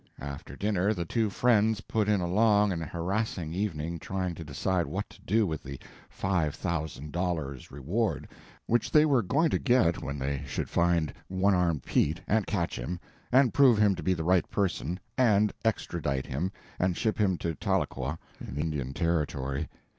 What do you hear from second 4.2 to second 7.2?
to decide what to do with the five thousand